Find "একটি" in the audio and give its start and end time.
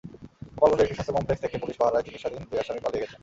0.87-0.95